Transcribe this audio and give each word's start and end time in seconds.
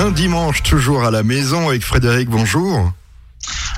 Un 0.00 0.12
dimanche 0.12 0.62
toujours 0.62 1.04
à 1.04 1.10
la 1.10 1.22
maison 1.22 1.68
avec 1.68 1.84
Frédéric, 1.84 2.30
bonjour. 2.30 2.90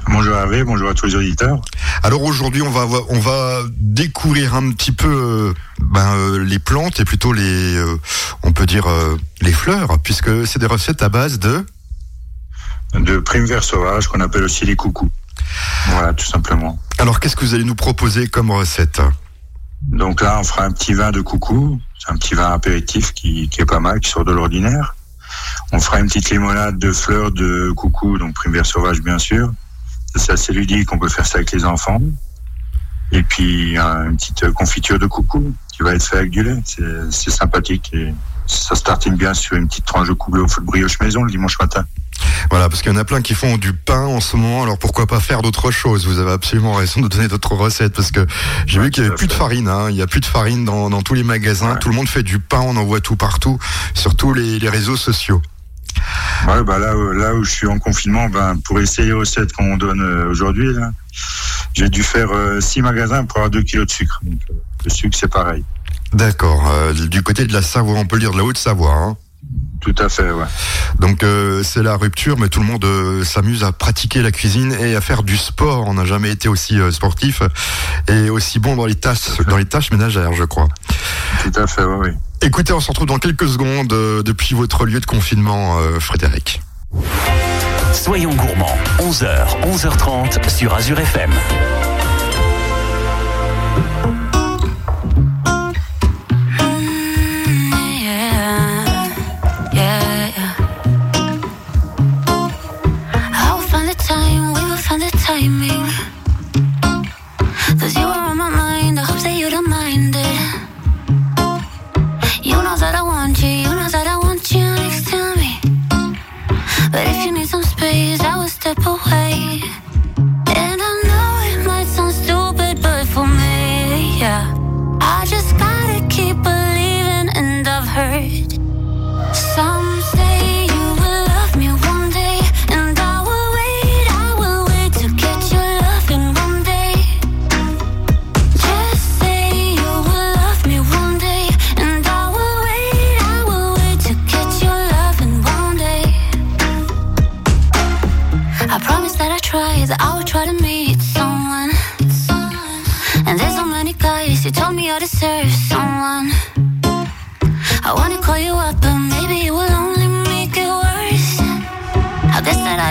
Bonjour 0.07 0.37
Hervé, 0.37 0.63
bonjour 0.63 0.89
à 0.89 0.95
tous 0.95 1.07
les 1.07 1.17
auditeurs. 1.17 1.61
Alors 2.05 2.23
aujourd'hui, 2.23 2.63
on 2.63 2.71
va 2.71 2.87
on 3.09 3.19
va 3.19 3.63
découvrir 3.77 4.55
un 4.55 4.71
petit 4.71 4.93
peu 4.93 5.09
euh, 5.09 5.55
ben, 5.81 6.15
euh, 6.15 6.45
les 6.45 6.61
plantes 6.61 7.01
et 7.01 7.05
plutôt 7.05 7.33
les 7.33 7.75
euh, 7.75 7.99
on 8.45 8.53
peut 8.53 8.67
dire 8.67 8.87
les 9.41 9.53
fleurs 9.53 9.99
puisque 9.99 10.47
c'est 10.47 10.61
des 10.61 10.67
recettes 10.67 11.03
à 11.03 11.09
base 11.09 11.41
de? 11.41 11.67
De 12.95 13.19
primes 13.19 13.47
vert 13.47 13.65
sauvage 13.65 14.07
qu'on 14.07 14.21
appelle 14.21 14.45
aussi 14.45 14.65
les 14.65 14.77
coucous. 14.77 15.11
Voilà, 15.89 16.13
tout 16.13 16.27
simplement. 16.27 16.79
Alors 16.99 17.19
qu'est-ce 17.19 17.35
que 17.35 17.45
vous 17.45 17.55
allez 17.55 17.65
nous 17.65 17.75
proposer 17.75 18.29
comme 18.29 18.53
recette? 18.53 19.03
Donc 19.83 20.21
là, 20.21 20.39
on 20.39 20.45
fera 20.45 20.67
un 20.67 20.71
petit 20.71 20.95
vin 20.95 21.11
de 21.11 21.21
coucou. 21.21 21.81
C'est 21.99 22.13
un 22.13 22.17
petit 22.17 22.35
vin 22.35 22.53
apéritif 22.53 23.13
qui, 23.13 23.49
qui 23.49 23.61
est 23.61 23.67
pas 23.67 23.81
mal, 23.81 23.99
qui 23.99 24.09
sort 24.09 24.25
de 24.25 24.31
l'ordinaire. 24.31 24.95
On 25.73 25.81
fera 25.81 26.01
une 26.01 26.07
petite 26.07 26.31
limonade 26.31 26.79
de 26.79 26.93
fleurs 26.93 27.33
de 27.33 27.71
coucou, 27.73 28.19
donc 28.19 28.35
prime 28.35 28.53
vert 28.53 28.67
sauvage 28.67 29.01
bien 29.01 29.19
sûr. 29.19 29.53
C'est 30.15 30.33
assez 30.33 30.53
ludique, 30.53 30.93
on 30.93 30.99
peut 30.99 31.09
faire 31.09 31.27
ça 31.27 31.39
avec 31.39 31.53
les 31.53 31.65
enfants. 31.65 32.01
Et 33.11 33.23
puis 33.23 33.77
une 33.77 34.17
petite 34.17 34.51
confiture 34.53 34.99
de 34.99 35.07
coucou 35.07 35.55
qui 35.73 35.83
va 35.83 35.95
être 35.95 36.05
faite 36.05 36.19
avec 36.21 36.31
du 36.31 36.43
lait. 36.43 36.63
C'est 37.11 37.31
sympathique 37.31 37.91
et 37.95 38.15
ça 38.47 38.75
se 38.75 38.83
tartine 38.83 39.17
bien 39.17 39.35
sur 39.35 39.57
une 39.57 39.69
petite 39.69 39.87
tranche 39.87 40.09
de 40.09 40.13
coucou 40.13 40.39
au 40.39 40.49
feu 40.49 40.61
de 40.61 40.67
brioche 40.67 41.01
maison 41.01 41.23
le 41.23 41.31
dimanche 41.31 41.59
matin. 41.59 41.85
Voilà, 42.51 42.69
parce 42.69 42.83
qu'il 42.83 42.93
y 42.93 42.95
en 42.95 42.99
a 42.99 43.05
plein 43.05 43.23
qui 43.23 43.35
font 43.35 43.57
du 43.57 43.73
pain 43.73 44.05
en 44.07 44.21
ce 44.21 44.37
moment, 44.37 44.63
alors 44.63 44.79
pourquoi 44.79 45.07
pas 45.07 45.21
faire 45.21 45.43
d'autres 45.43 45.71
choses? 45.71 46.07
Vous 46.07 46.19
avez 46.19 46.33
absolument 46.33 46.75
raison 46.75 47.01
de 47.01 47.09
donner 47.09 47.29
d'autres 47.29 47.55
recettes, 47.55 47.95
parce 47.95 48.11
que 48.11 48.27
j'ai 48.67 48.81
vu 48.81 48.91
qu'il 48.91 49.03
n'y 49.03 49.09
avait 49.09 49.17
plus 49.17 49.27
de 49.27 49.33
farine, 49.33 49.69
hein. 49.69 49.89
il 49.89 49.97
n'y 49.97 50.03
a 50.03 50.07
plus 50.07 50.21
de 50.21 50.27
farine 50.27 50.65
dans, 50.65 51.03
tous 51.03 51.15
les 51.15 51.25
magasins, 51.25 51.77
tout 51.77 51.89
le 51.89 51.95
monde 51.95 52.09
fait 52.09 52.23
du 52.23 52.39
pain, 52.39 52.61
on 52.61 52.77
en 52.77 52.85
voit 52.85 53.01
tout 53.01 53.17
partout, 53.17 53.59
sur 53.95 54.15
tous 54.15 54.35
les, 54.35 54.69
réseaux 54.69 54.97
sociaux. 54.97 55.43
Ouais, 56.49 56.65
bah 56.65 56.79
là, 56.79 56.95
là 56.95 57.35
où 57.35 57.45
je 57.45 57.51
suis 57.51 57.67
en 57.67 57.79
confinement, 57.79 58.29
ben, 58.29 58.57
pour 58.65 58.81
essayer 58.81 59.09
les 59.09 59.15
recettes 59.15 59.53
qu'on 59.53 59.77
donne 59.77 60.01
euh, 60.01 60.29
aujourd'hui, 60.29 60.69
j'ai 61.75 61.89
dû 61.89 62.03
faire 62.03 62.31
6 62.61 62.81
euh, 62.81 62.83
magasins 62.83 63.25
pour 63.25 63.39
avoir 63.39 63.51
2 63.51 63.63
kilos 63.63 63.87
de 63.87 63.93
sucre. 63.93 64.21
Donc, 64.23 64.41
euh, 64.51 64.55
le 64.85 64.91
sucre, 64.91 65.17
c'est 65.19 65.31
pareil. 65.31 65.65
D'accord. 66.13 66.71
du 66.93 67.23
côté 67.23 67.47
de 67.47 67.53
la 67.53 67.63
Savoie, 67.63 67.99
on 67.99 68.07
peut 68.07 68.17
le 68.17 68.21
dire 68.21 68.33
de 68.33 68.39
la 68.39 68.45
Haute-Savoie. 68.45 68.93
Hein 68.93 69.17
tout 69.83 69.95
à 69.99 70.09
fait, 70.09 70.31
ouais. 70.31 70.47
Donc 71.01 71.25
euh, 71.25 71.63
c'est 71.65 71.83
la 71.83 71.97
rupture, 71.97 72.39
mais 72.39 72.49
tout 72.49 72.61
le 72.61 72.67
monde 72.67 72.85
euh, 72.85 73.25
s'amuse 73.25 73.65
à 73.65 73.73
pratiquer 73.73 74.23
la 74.23 74.31
cuisine 74.31 74.73
et 74.81 74.95
à 74.95 75.01
faire 75.01 75.25
du 75.25 75.37
sport. 75.37 75.89
On 75.89 75.95
n'a 75.95 76.05
jamais 76.05 76.31
été 76.31 76.49
aussi 76.49 76.81
euh, 76.81 76.93
sportif 76.93 77.43
et 78.09 78.31
aussi 78.31 78.61
bon 78.61 78.77
dans 78.77 78.87
les 78.87 78.95
tâches, 78.95 79.39
dans 79.49 79.57
les 79.57 79.65
tâches 79.65 79.91
ménagères, 79.91 80.33
je 80.35 80.45
crois. 80.45 80.69
Tout 81.43 81.61
à 81.61 81.67
fait, 81.67 81.85
oui. 81.85 82.11
Écoutez, 82.41 82.73
on 82.73 82.81
se 82.81 82.89
retrouve 82.89 83.07
dans 83.07 83.19
quelques 83.19 83.49
secondes 83.49 83.89
depuis 83.89 84.55
votre 84.55 84.85
lieu 84.85 85.01
de 85.01 85.07
confinement, 85.07 85.79
Frédéric. 86.01 86.61
Soyons 87.93 88.35
gourmands, 88.35 88.77
11h, 88.99 89.61
11h30 89.63 90.49
sur 90.49 90.75
Azure 90.75 90.99
FM. 90.99 91.31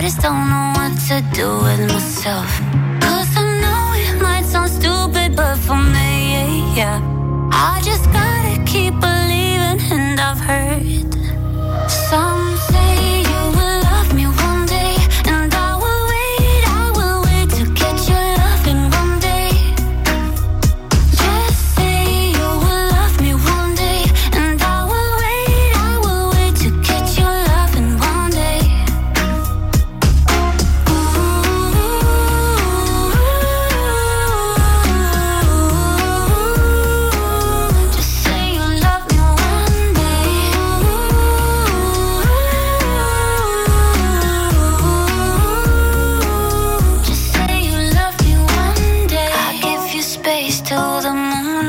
I 0.02 0.04
just 0.04 0.20
don't 0.20 0.50
know 0.50 0.74
what 0.78 0.98
to 1.10 1.22
do 1.36 1.48
with 1.62 1.94
myself. 1.94 2.91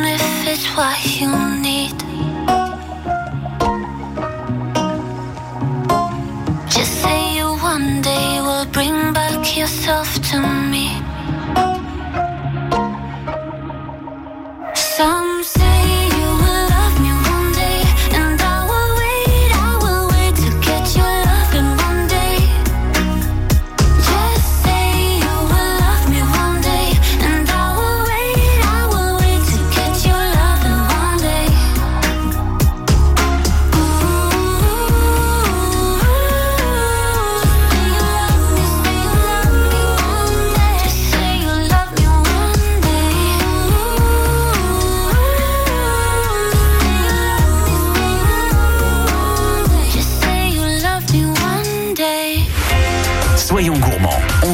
if 0.04 0.48
it's 0.52 0.66
what 0.76 0.98
you 1.18 1.30
need. 1.60 1.96
Just 6.70 6.92
say 7.02 7.36
you 7.36 7.48
one 7.72 8.00
day 8.00 8.40
will 8.40 8.66
bring 8.66 9.12
back 9.12 9.56
yourself 9.56 10.08
to 10.30 10.40
me. 10.40 10.61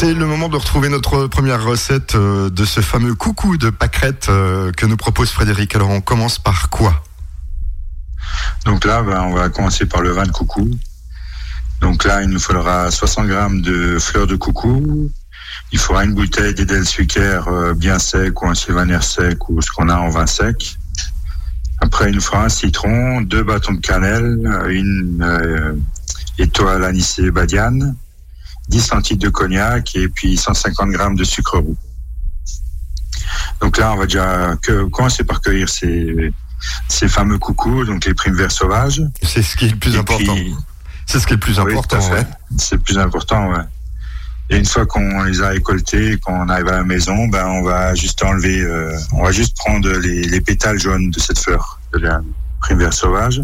C'est 0.00 0.14
le 0.14 0.26
moment 0.26 0.48
de 0.48 0.54
retrouver 0.54 0.88
notre 0.88 1.26
première 1.26 1.64
recette 1.64 2.14
euh, 2.14 2.50
de 2.50 2.64
ce 2.64 2.80
fameux 2.80 3.16
coucou 3.16 3.56
de 3.56 3.68
pâquerette 3.68 4.28
euh, 4.28 4.70
que 4.70 4.86
nous 4.86 4.96
propose 4.96 5.28
Frédéric. 5.30 5.74
Alors 5.74 5.90
on 5.90 6.00
commence 6.00 6.38
par 6.38 6.70
quoi? 6.70 7.02
Donc 8.64 8.84
là, 8.84 9.02
ben, 9.02 9.22
on 9.22 9.34
va 9.34 9.48
commencer 9.48 9.86
par 9.86 10.00
le 10.00 10.10
vin 10.10 10.22
de 10.22 10.30
coucou. 10.30 10.70
Donc 11.80 12.04
là, 12.04 12.22
il 12.22 12.28
nous 12.28 12.38
faudra 12.38 12.92
60 12.92 13.26
grammes 13.26 13.60
de 13.60 13.98
fleurs 13.98 14.28
de 14.28 14.36
coucou. 14.36 15.10
Il 15.72 15.80
faudra 15.80 16.04
une 16.04 16.14
bouteille 16.14 16.54
d'Edel 16.54 16.84
euh, 17.18 17.74
bien 17.74 17.98
sec 17.98 18.40
ou 18.40 18.46
un 18.46 18.54
sylvaner 18.54 19.02
sec 19.02 19.48
ou 19.48 19.60
ce 19.60 19.68
qu'on 19.72 19.88
a 19.88 19.96
en 19.96 20.10
vin 20.10 20.26
sec. 20.26 20.76
Après, 21.80 22.10
il 22.10 22.14
nous 22.14 22.20
fera 22.20 22.44
un 22.44 22.48
citron, 22.48 23.20
deux 23.22 23.42
bâtons 23.42 23.74
de 23.74 23.80
cannelle, 23.80 24.48
une 24.68 25.82
étoile 26.38 26.84
anisée 26.84 27.32
badiane, 27.32 27.96
10 28.68 28.80
centilitres 28.80 29.24
de 29.24 29.30
cognac 29.30 29.94
et 29.96 30.08
puis 30.08 30.36
150 30.36 30.90
grammes 30.90 31.16
de 31.16 31.24
sucre 31.24 31.58
roux. 31.58 31.76
Donc 33.60 33.78
là, 33.78 33.92
on 33.92 33.96
va 33.96 34.04
déjà 34.04 34.56
que, 34.62 34.84
commencer 34.84 35.24
par 35.24 35.40
cueillir 35.40 35.68
ces, 35.68 36.32
ces 36.88 37.08
fameux 37.08 37.38
coucous, 37.38 37.84
donc 37.84 38.04
les 38.04 38.14
primes 38.14 38.34
verts 38.34 38.52
sauvages? 38.52 39.02
C'est 39.22 39.42
ce 39.42 39.56
qui 39.56 39.66
est 39.66 39.70
le 39.70 39.76
plus 39.76 39.96
important. 39.96 40.36
C'est 41.06 41.20
ce 41.20 41.26
qui 41.26 41.32
est 41.32 41.36
le 41.36 41.40
plus 41.40 41.58
important. 41.58 42.00
C'est 42.56 42.76
le 42.76 42.82
plus 42.82 42.98
important, 42.98 43.50
ouais. 43.52 43.64
Et 44.50 44.56
une 44.56 44.64
fois 44.64 44.86
qu'on 44.86 45.24
les 45.24 45.42
a 45.42 45.48
récoltés, 45.48 46.18
qu'on 46.18 46.48
arrive 46.48 46.68
à 46.68 46.78
la 46.78 46.84
maison, 46.84 47.28
ben 47.28 47.46
on 47.46 47.62
va 47.62 47.94
juste 47.94 48.22
enlever, 48.24 48.60
euh, 48.62 48.98
on 49.12 49.22
va 49.22 49.30
juste 49.30 49.56
prendre 49.58 49.90
les, 49.90 50.22
les, 50.22 50.40
pétales 50.40 50.78
jaunes 50.78 51.10
de 51.10 51.20
cette 51.20 51.38
fleur, 51.38 51.78
de 51.92 51.98
la 51.98 52.22
prime 52.60 52.78
vert 52.78 52.94
sauvage, 52.94 53.42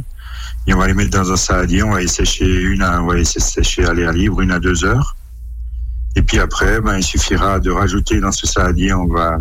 et 0.66 0.75
on 0.75 0.78
va 0.78 0.87
les 0.87 0.94
mettre 0.94 1.11
dans 1.11 1.30
un 1.30 1.37
saladier. 1.37 1.83
On 1.83 1.92
va 1.92 2.00
les 2.00 2.09
sécher 2.09 2.47
une, 2.47 2.83
à, 2.83 3.02
on 3.02 3.06
va 3.06 3.14
les 3.14 3.25
sécher 3.25 3.85
à 3.85 3.92
l'air 3.92 4.12
libre 4.12 4.40
une 4.40 4.50
à 4.50 4.61
deux 4.61 4.85
heures. 4.85 5.16
Et 6.16 6.23
puis 6.23 6.38
après, 6.38 6.80
ben 6.80 6.97
il 6.97 7.02
suffira 7.02 7.59
de 7.61 7.71
rajouter 7.71 8.21
dans 8.21 8.33
ce 8.33 8.47
saladier, 8.47 8.92
on 8.92 9.06
va 9.06 9.38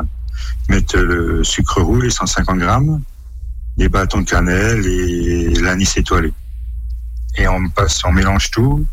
mettre 0.69 0.97
le 0.97 1.43
sucre 1.43 1.81
roux, 1.81 2.01
les 2.01 2.09
150 2.09 2.57
grammes, 2.57 3.01
les 3.77 3.89
bâtons 3.89 4.21
de 4.21 4.25
cannelle 4.25 4.85
et 4.85 5.53
l'anis 5.61 5.95
étoilé. 5.97 6.33
Et 7.37 7.47
on 7.47 7.69
passe, 7.69 8.03
on 8.05 8.11
mélange 8.11 8.49
tout 8.49 8.85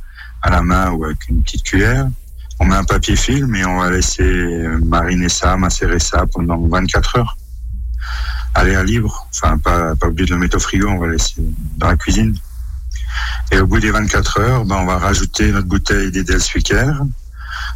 à 0.43 0.51
la 0.51 0.63
main 0.63 0.91
ou 0.91 1.05
avec 1.05 1.29
une 1.29 1.43
petite 1.43 1.63
cuillère 1.63 2.07
on 2.61 2.67
met 2.67 2.77
un 2.77 2.85
papier 2.85 3.17
film 3.17 3.55
et 3.57 3.65
on 3.65 3.79
va 3.79 3.91
laisser 3.91 4.23
mariner 4.85 5.31
ça, 5.31 5.57
macérer 5.57 5.99
ça 5.99 6.27
pendant 6.27 6.59
24 6.69 7.19
heures. 7.19 7.37
À 8.54 8.64
l'air 8.64 8.83
libre, 8.83 9.28
enfin 9.35 9.59
pas, 9.59 9.95
pas 9.95 10.09
oublier 10.09 10.26
de 10.26 10.35
le 10.35 10.40
mettre 10.40 10.57
au 10.57 10.61
frigo, 10.61 10.88
on 10.88 10.99
va 10.99 11.07
laisser 11.07 11.37
dans 11.76 11.88
la 11.88 11.97
cuisine. 11.97 12.37
Et 13.52 13.59
au 13.59 13.66
bout 13.66 13.80
des 13.80 13.90
24 13.90 14.40
heures, 14.40 14.64
ben, 14.64 14.76
on 14.76 14.87
va 14.87 14.99
rajouter 14.99 15.50
notre 15.50 15.66
bouteille 15.66 16.11
d'Edel 16.11 16.40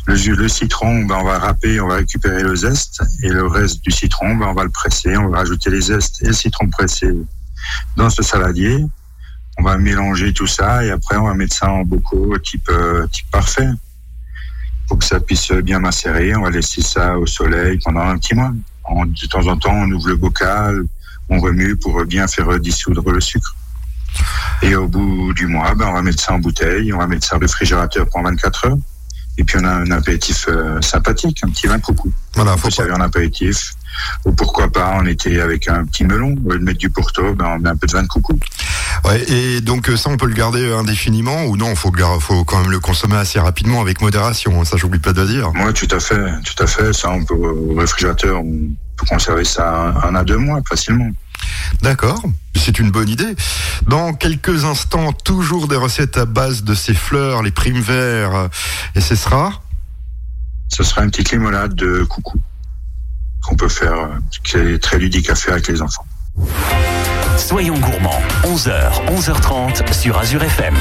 Le 0.07 0.15
jus, 0.15 0.35
le 0.35 0.49
citron, 0.49 1.05
ben, 1.05 1.17
on 1.17 1.25
va 1.25 1.39
râper, 1.39 1.81
on 1.81 1.89
va 1.89 1.97
récupérer 1.97 2.43
le 2.43 2.55
zeste. 2.55 3.03
Et 3.23 3.29
le 3.29 3.47
reste 3.47 3.83
du 3.83 3.91
citron, 3.91 4.37
ben, 4.37 4.47
on 4.47 4.55
va 4.55 4.65
le 4.65 4.71
presser. 4.71 5.17
On 5.17 5.29
va 5.29 5.39
rajouter 5.39 5.71
les 5.71 5.81
zestes 5.81 6.23
et 6.23 6.27
le 6.27 6.33
citron 6.33 6.69
pressé 6.69 7.09
dans 7.97 8.11
ce 8.11 8.23
saladier. 8.23 8.85
On 9.59 9.63
va 9.63 9.77
mélanger 9.77 10.33
tout 10.33 10.47
ça 10.47 10.85
et 10.85 10.91
après 10.91 11.17
on 11.17 11.27
va 11.27 11.35
mettre 11.35 11.55
ça 11.55 11.71
en 11.71 11.83
bocaux 11.83 12.37
type, 12.39 12.69
euh, 12.71 13.07
type 13.07 13.31
parfait 13.31 13.69
pour 14.89 14.99
que 14.99 15.05
ça 15.05 15.21
puisse 15.21 15.53
bien 15.53 15.79
macérer. 15.79 16.35
On 16.37 16.43
va 16.43 16.51
laisser 16.51 16.83
ça 16.83 17.17
au 17.19 17.27
soleil 17.27 17.79
pendant 17.85 18.01
un 18.01 18.19
petit 18.19 18.35
mois. 18.35 18.53
De 19.07 19.27
temps 19.27 19.47
en 19.47 19.57
temps, 19.57 19.75
on 19.75 19.91
ouvre 19.91 20.09
le 20.09 20.17
bocal, 20.17 20.85
on 21.29 21.41
remue 21.41 21.77
pour 21.77 22.05
bien 22.05 22.27
faire 22.27 22.59
dissoudre 22.61 23.11
le 23.11 23.21
sucre. 23.21 23.55
Et 24.63 24.77
au 24.77 24.87
bout 24.89 25.33
du 25.35 25.47
mois, 25.47 25.75
ben, 25.75 25.87
on 25.89 25.93
va 25.93 26.03
mettre 26.03 26.23
ça 26.23 26.33
en 26.33 26.39
bouteille, 26.39 26.93
on 26.93 26.99
va 26.99 27.07
mettre 27.07 27.27
ça 27.27 27.37
au 27.37 27.39
réfrigérateur 27.39 28.07
pendant 28.13 28.31
24 28.31 28.67
heures. 28.67 28.79
Et 29.37 29.43
puis 29.43 29.59
on 29.61 29.65
a 29.65 29.71
un 29.71 29.91
apéritif 29.91 30.47
euh, 30.49 30.81
sympathique, 30.81 31.41
un 31.43 31.49
petit 31.49 31.67
vin 31.67 31.79
de 31.79 31.83
coucou. 31.83 32.13
Voilà, 32.35 32.57
faut 32.57 32.71
servir 32.71 32.95
un 32.95 33.01
apéritif. 33.01 33.73
Ou 34.25 34.33
pourquoi 34.33 34.71
pas 34.71 34.91
en 34.91 35.07
été 35.07 35.41
avec 35.41 35.69
un 35.69 35.85
petit 35.85 36.05
melon, 36.05 36.37
au 36.45 36.53
lieu 36.53 36.59
de 36.59 36.65
mettre 36.65 36.79
du 36.79 36.91
pourto, 36.91 37.35
ben, 37.35 37.47
on 37.47 37.59
met 37.59 37.71
un 37.71 37.77
peu 37.77 37.87
de 37.87 37.93
vin 37.93 38.03
de 38.03 38.09
coucou. 38.09 38.39
Ouais, 39.05 39.23
et 39.31 39.61
donc 39.61 39.91
ça, 39.97 40.11
on 40.11 40.17
peut 40.17 40.27
le 40.27 40.35
garder 40.35 40.73
indéfiniment 40.73 41.45
ou 41.45 41.57
non 41.57 41.75
Faut 41.75 41.93
faut 42.21 42.45
quand 42.45 42.61
même 42.61 42.71
le 42.71 42.81
consommer 42.81 43.17
assez 43.17 43.39
rapidement 43.39 43.81
avec 43.81 44.01
modération. 44.01 44.61
Hein, 44.61 44.65
ça, 44.65 44.77
j'oublie 44.77 44.99
pas 44.99 45.13
de 45.13 45.25
dire. 45.27 45.53
Oui, 45.55 45.73
tout 45.75 45.89
à 45.91 46.01
fait, 46.01 46.25
tout 46.45 46.63
à 46.63 46.67
fait. 46.67 46.93
Ça, 46.93 47.11
on 47.11 47.25
peut 47.25 47.35
au 47.35 47.75
réfrigérateur, 47.75 48.41
on 48.41 48.71
peut 48.97 49.07
conserver 49.09 49.45
ça 49.45 49.95
un 50.03 50.15
à 50.15 50.25
deux 50.25 50.39
mois 50.39 50.61
facilement. 50.69 51.11
D'accord, 51.83 52.23
c'est 52.55 52.79
une 52.79 52.91
bonne 52.91 53.09
idée. 53.09 53.35
Dans 53.87 54.15
quelques 54.15 54.65
instants, 54.65 55.13
toujours 55.13 55.69
des 55.69 55.77
recettes 55.77 56.17
à 56.17 56.25
base 56.25 56.63
de 56.63 56.75
ces 56.75 56.95
fleurs, 56.95 57.43
les 57.43 57.51
primes 57.51 57.81
verts, 57.81 58.49
et 58.95 59.01
ce 59.01 59.15
sera 59.15 59.63
Ce 60.69 60.83
sera 60.83 61.03
une 61.05 61.11
petite 61.11 61.33
limonade 61.33 61.75
de 61.75 62.05
coucou 62.05 62.41
qu'on 63.43 63.57
peut 63.57 63.69
faire, 63.69 64.21
qui 64.43 64.57
est 64.57 64.83
très 64.83 64.99
ludique 64.99 65.29
à 65.29 65.35
faire 65.35 65.55
avec 65.55 65.69
les 65.69 65.83
enfants. 65.83 66.07
Soyons 67.37 67.79
gourmands, 67.79 68.21
11h, 68.45 68.73
11h30 69.17 69.93
sur 69.93 70.19
Azure 70.19 70.43
FM. 70.43 70.75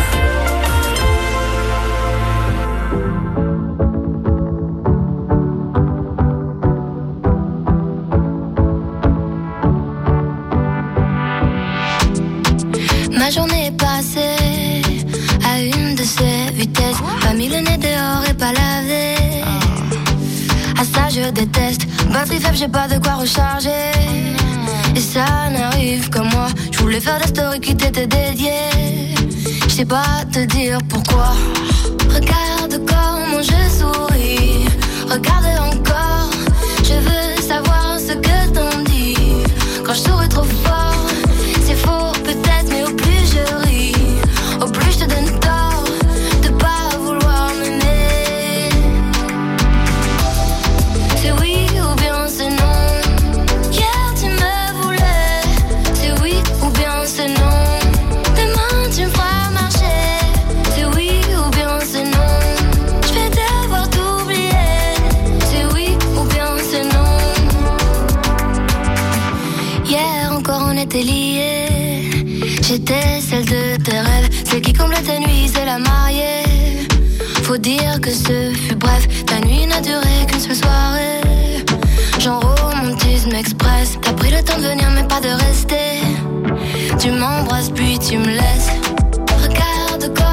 Ma 13.12 13.30
journée 13.30 13.68
est 13.68 13.78
passée 13.78 14.82
à 15.46 15.60
une 15.60 15.96
de 15.96 16.04
ces 16.04 16.52
vitesses. 16.54 16.98
Pas 17.22 17.34
mis 17.34 17.50
le 17.50 17.58
nez 17.58 17.78
dehors 17.78 18.24
et 18.30 18.34
pas 18.34 18.52
lavé. 18.52 19.16
À 20.80 20.84
ça 20.84 21.10
je 21.10 21.30
déteste. 21.30 21.88
Batterie 22.12 22.40
faible, 22.40 22.58
j'ai 22.58 22.68
pas 22.68 22.88
de 22.88 22.98
quoi 23.00 23.16
recharger. 23.16 23.92
Et 24.96 25.00
ça 25.00 25.26
n'arrive 25.52 26.10
que 26.10 26.20
moi. 26.20 26.48
Je 26.72 26.78
voulais 26.80 27.00
faire 27.00 27.20
des 27.20 27.28
stories 27.28 27.60
qui 27.60 27.76
t'étaient 27.76 28.08
dédiées. 28.08 29.16
Je 29.68 29.70
sais 29.70 29.86
pas 29.86 30.24
te 30.32 30.40
dire 30.46 30.78
pourquoi. 30.90 31.32
Regarde 32.10 32.80
comment 32.88 33.42
je 33.42 33.62
souris. 33.80 34.68
Regarde 35.10 35.46
encore. 35.74 36.30
Je 36.84 36.94
veux 37.08 37.42
savoir 37.42 37.98
ce 38.00 38.14
que 38.14 38.54
t'en 38.54 38.84
dis. 38.84 39.16
Quand 39.84 39.94
je 39.94 40.00
souris 40.00 40.30
trop 40.30 40.44
fort, 40.44 40.83
J'étais 72.66 73.20
celle 73.20 73.44
de 73.44 73.76
tes 73.84 74.00
rêves, 74.00 74.30
celle 74.46 74.62
qui 74.62 74.72
comble 74.72 74.96
tes 74.96 75.20
nuits, 75.20 75.52
c'est 75.54 75.66
la 75.66 75.80
mariée. 75.80 76.88
Faut 77.44 77.58
dire 77.58 78.00
que 78.02 78.10
ce 78.10 78.54
fut 78.54 78.76
bref, 78.76 79.26
ta 79.26 79.42
nuit 79.42 79.68
n'a 79.68 79.82
duré 79.82 80.26
qu'une 80.30 80.40
seule 80.40 80.56
soirée. 80.56 81.20
Genre 82.20 82.56
romantisme 82.64 83.36
express, 83.36 83.98
t'as 84.02 84.14
pris 84.14 84.32
le 84.32 84.42
temps 84.42 84.58
de 84.58 84.68
venir 84.68 84.90
mais 84.96 85.04
pas 85.04 85.20
de 85.20 85.28
rester. 85.28 86.00
Tu 87.00 87.12
m'embrasses 87.12 87.70
puis 87.70 88.00
tu 88.00 88.18
me 88.18 88.28
laisses. 88.28 88.72
Regarde 89.44 90.14
comment 90.16 90.33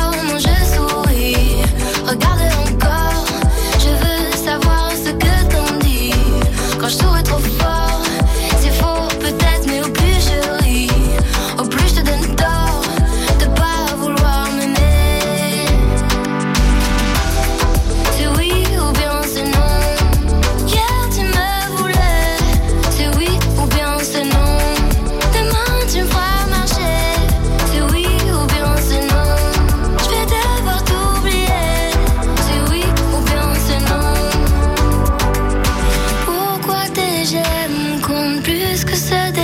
Qu'est-ce 38.81 38.87
que 38.87 38.97
c'est 38.97 39.40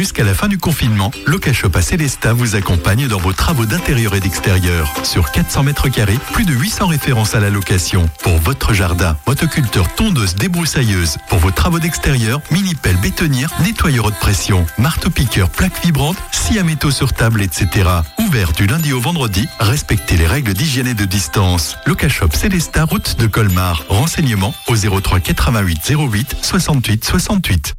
jusqu'à 0.00 0.24
la 0.24 0.32
fin 0.32 0.48
du 0.48 0.56
confinement, 0.56 1.10
Locashop 1.26 1.76
à 1.76 1.82
Célestat 1.82 2.32
vous 2.32 2.54
accompagne 2.54 3.06
dans 3.06 3.18
vos 3.18 3.34
travaux 3.34 3.66
d'intérieur 3.66 4.14
et 4.14 4.20
d'extérieur. 4.20 4.90
Sur 5.02 5.30
400 5.30 5.64
mètres 5.64 5.88
carrés, 5.88 6.18
plus 6.32 6.46
de 6.46 6.54
800 6.54 6.86
références 6.86 7.34
à 7.34 7.40
la 7.40 7.50
location. 7.50 8.08
Pour 8.22 8.38
votre 8.38 8.72
jardin, 8.72 9.16
motoculteur, 9.26 9.92
tondeuse, 9.94 10.36
débroussailleuse. 10.36 11.18
Pour 11.28 11.38
vos 11.38 11.50
travaux 11.50 11.78
d'extérieur, 11.78 12.40
mini-pelle 12.50 12.96
bétonnière, 12.96 13.50
nettoyeur 13.62 14.10
de 14.10 14.16
pression, 14.16 14.64
marteau-piqueur, 14.78 15.50
plaque 15.50 15.84
vibrante, 15.84 16.16
scie 16.32 16.58
à 16.58 16.62
métaux 16.62 16.90
sur 16.90 17.12
table, 17.12 17.42
etc. 17.42 17.88
Ouvert 18.18 18.52
du 18.52 18.66
lundi 18.66 18.94
au 18.94 19.00
vendredi, 19.00 19.46
respectez 19.58 20.16
les 20.16 20.26
règles 20.26 20.54
d'hygiène 20.54 20.86
et 20.86 20.94
de 20.94 21.04
distance. 21.04 21.76
Locashop 21.84 22.32
Célestat, 22.32 22.84
route 22.84 23.18
de 23.18 23.26
Colmar. 23.26 23.84
Renseignements 23.90 24.54
au 24.66 24.76
03 24.76 25.20
88 25.20 25.92
08 26.10 26.36
68 26.40 27.04
68. 27.04 27.74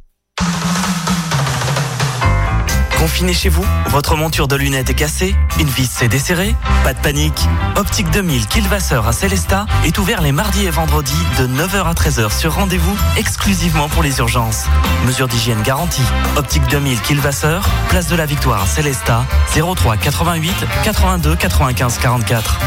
Confiné 3.02 3.32
chez 3.32 3.48
vous 3.48 3.64
Votre 3.88 4.14
monture 4.14 4.46
de 4.46 4.54
lunettes 4.54 4.90
est 4.90 4.94
cassée 4.94 5.34
Une 5.58 5.66
vis 5.66 5.90
s'est 5.90 6.06
desserrée 6.06 6.54
Pas 6.84 6.94
de 6.94 7.00
panique 7.00 7.48
Optique 7.74 8.08
2000 8.12 8.46
Kilvasseur 8.46 9.08
à 9.08 9.12
Célestat 9.12 9.66
est 9.84 9.98
ouvert 9.98 10.22
les 10.22 10.30
mardis 10.30 10.66
et 10.66 10.70
vendredis 10.70 11.12
de 11.36 11.48
9h 11.48 11.82
à 11.82 11.94
13h 11.94 12.30
sur 12.32 12.54
rendez-vous 12.54 12.96
exclusivement 13.16 13.88
pour 13.88 14.04
les 14.04 14.18
urgences. 14.20 14.66
Mesure 15.04 15.26
d'hygiène 15.26 15.62
garantie. 15.62 16.04
Optique 16.36 16.62
2000 16.70 17.00
Kilvasseur, 17.00 17.68
place 17.88 18.06
de 18.06 18.14
la 18.14 18.24
Victoire 18.24 18.62
à 18.62 18.66
Célestat, 18.66 19.24
03 19.52 19.96
88 19.96 20.54
82 20.84 21.34
95 21.34 21.98
44. 21.98 22.60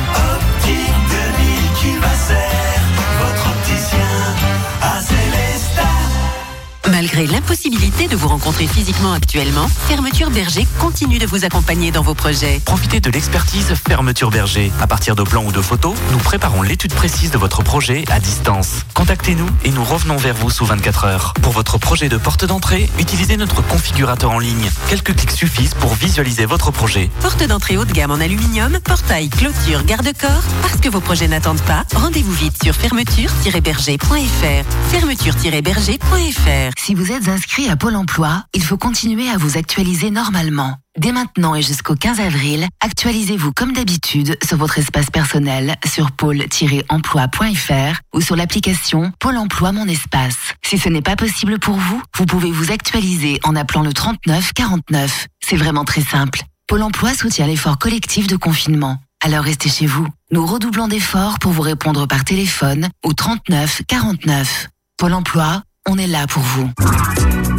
Malgré 6.92 7.26
l'impossibilité 7.26 8.08
de 8.08 8.16
vous 8.16 8.28
rencontrer 8.28 8.68
physiquement 8.68 9.14
actuellement, 9.14 9.68
Fermeture 9.88 10.30
Berger 10.30 10.68
continue 10.80 11.18
de 11.18 11.26
vous 11.26 11.44
accompagner 11.44 11.92
dans 11.92 12.04
vos 12.04 12.14
projets. 12.14 12.62
Profitez 12.64 13.00
de 13.00 13.10
l'expertise 13.10 13.74
Fermeture 13.88 14.30
Berger. 14.30 14.72
À 14.80 14.86
partir 14.86 15.16
de 15.16 15.24
plans 15.24 15.44
ou 15.44 15.52
de 15.52 15.62
photos, 15.62 15.96
nous 16.12 16.20
préparons 16.20 16.62
l'étude 16.62 16.94
précise 16.94 17.32
de 17.32 17.40
votre 17.40 17.64
projet 17.64 18.04
à 18.12 18.20
distance. 18.20 18.84
Contactez-nous 18.94 19.48
et 19.64 19.72
nous 19.72 19.84
revenons 19.84 20.18
vers 20.18 20.36
vous 20.36 20.52
sous 20.52 20.66
24 20.66 21.06
heures. 21.06 21.34
Pour 21.42 21.54
votre 21.54 21.80
projet 21.80 22.08
de 22.08 22.18
porte 22.18 22.46
d'entrée, 22.46 22.88
utilisez 23.00 23.36
notre 23.36 23.66
configurateur 23.66 24.30
en 24.30 24.40
ligne. 24.40 24.70
Quelques 24.88 25.16
clics 25.16 25.32
suffisent 25.32 25.74
pour 25.74 25.96
visualiser 25.96 26.46
votre 26.46 26.70
projet. 26.70 27.10
Porte 27.22 27.44
d'entrée 27.48 27.78
haut 27.78 27.86
de 27.86 27.94
gamme 27.94 28.12
en 28.12 28.22
aluminium, 28.22 28.78
portail, 28.84 29.30
clôture, 29.30 29.84
garde-corps. 29.86 30.44
Parce 30.62 30.80
que 30.80 30.90
vos 30.90 31.02
projets 31.02 31.28
n'attendent 31.28 31.62
pas, 31.62 31.84
rendez-vous 31.96 32.34
vite 32.34 32.64
sur 32.64 32.76
fermeture-berger.fr. 32.76 34.92
Fermeture-berger.fr. 34.92 36.75
Si 36.78 36.94
vous 36.94 37.12
êtes 37.12 37.28
inscrit 37.30 37.70
à 37.70 37.76
Pôle 37.76 37.96
emploi, 37.96 38.44
il 38.54 38.64
faut 38.64 38.78
continuer 38.78 39.30
à 39.30 39.38
vous 39.38 39.58
actualiser 39.58 40.12
normalement. 40.12 40.76
Dès 40.98 41.12
maintenant 41.12 41.56
et 41.56 41.62
jusqu'au 41.62 41.96
15 41.96 42.20
avril, 42.20 42.68
actualisez-vous 42.80 43.52
comme 43.54 43.74
d'habitude 43.74 44.38
sur 44.46 44.58
votre 44.58 44.78
espace 44.78 45.10
personnel 45.10 45.76
sur 45.86 46.12
pôle-emploi.fr 46.12 48.00
ou 48.14 48.22
sur 48.22 48.36
l'application 48.36 49.12
Pôle 49.20 49.38
emploi 49.38 49.72
Mon 49.72 49.88
Espace. 49.88 50.54
Si 50.64 50.78
ce 50.78 50.90
n'est 50.90 51.02
pas 51.02 51.16
possible 51.16 51.60
pour 51.60 51.76
vous, 51.76 52.02
vous 52.16 52.26
pouvez 52.26 52.52
vous 52.52 52.72
actualiser 52.72 53.40
en 53.44 53.56
appelant 53.56 53.84
le 53.84 53.94
39 53.94 54.54
49. 54.54 55.28
C'est 55.44 55.58
vraiment 55.58 55.86
très 55.86 56.02
simple. 56.02 56.44
Pôle 56.68 56.84
emploi 56.84 57.14
soutient 57.14 57.48
l'effort 57.48 57.78
collectif 57.78 58.28
de 58.28 58.38
confinement. 58.38 59.00
Alors 59.24 59.44
restez 59.44 59.70
chez 59.70 59.86
vous. 59.86 60.08
Nous 60.32 60.46
redoublons 60.46 60.88
d'efforts 60.88 61.40
pour 61.40 61.52
vous 61.52 61.62
répondre 61.62 62.06
par 62.06 62.24
téléphone 62.24 62.90
au 63.04 63.14
39 63.14 63.82
49. 63.88 64.70
Pôle 64.98 65.14
emploi, 65.14 65.64
on 65.88 65.98
est 65.98 66.08
là 66.08 66.26
pour 66.28 66.42
vous. 66.42 66.70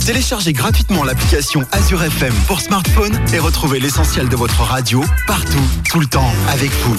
Téléchargez 0.04 0.52
gratuitement 0.52 1.04
l'application 1.04 1.62
Azure 1.72 2.02
FM 2.02 2.34
pour 2.46 2.60
smartphone 2.60 3.18
et 3.32 3.38
retrouvez 3.38 3.80
l'essentiel 3.80 4.28
de 4.28 4.36
votre 4.36 4.62
radio 4.62 5.04
partout, 5.26 5.62
tout 5.88 6.00
le 6.00 6.06
temps, 6.06 6.32
avec 6.48 6.70
vous. 6.72 6.96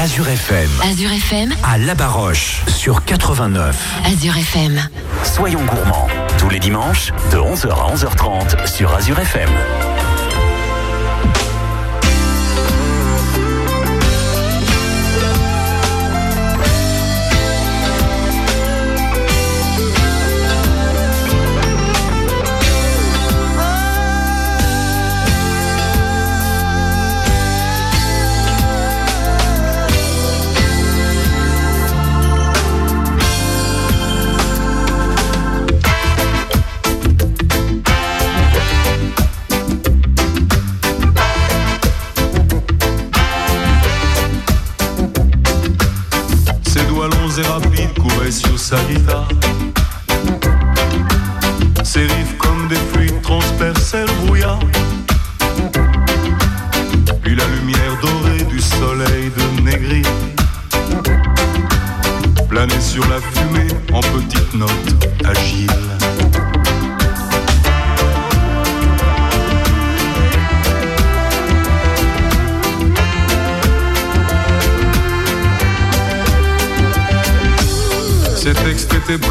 Azure 0.00 0.28
FM. 0.28 0.68
Azure 0.82 1.12
FM. 1.12 1.54
À 1.62 1.78
La 1.78 1.94
Baroche 1.94 2.62
sur 2.66 3.04
89. 3.04 4.00
Azure 4.04 4.36
FM. 4.36 4.80
Soyons 5.22 5.64
gourmands. 5.64 6.08
Tous 6.38 6.48
les 6.48 6.58
dimanches, 6.58 7.12
de 7.30 7.36
11h 7.36 7.68
à 7.70 7.94
11h30 7.94 8.66
sur 8.66 8.92
Azure 8.94 9.20
FM. 9.20 9.48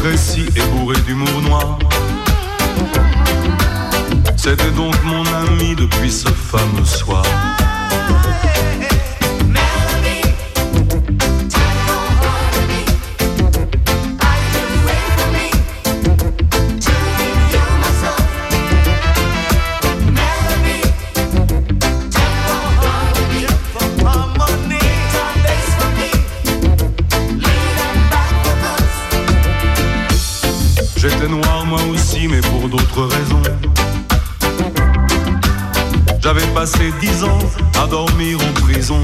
Précis 0.02 0.48
et 0.56 0.62
bourrés 0.74 1.00
d'humour 1.06 1.42
noir. 1.42 1.78
C'était 4.36 4.72
donc 4.72 4.94
mon 5.04 5.24
ami 5.46 5.76
depuis 5.76 6.10
ce 6.10 6.28
fameux 6.28 6.84
soir. 6.84 7.24
À 37.82 37.86
dormir 37.86 38.38
en 38.40 38.60
prison. 38.60 39.02